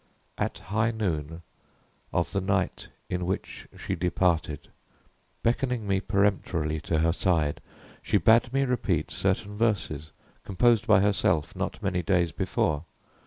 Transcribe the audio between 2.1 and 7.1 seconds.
of the night in which she departed, beckoning me, peremptorily, to